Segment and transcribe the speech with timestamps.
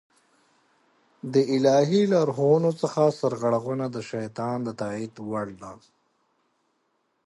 [1.33, 5.71] د الهي لارښوونو څخه سرغړونه د شيطان د تائيد وړ ده